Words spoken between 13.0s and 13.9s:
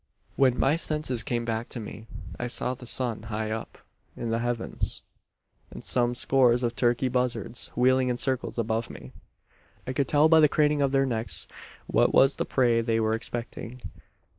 expecting.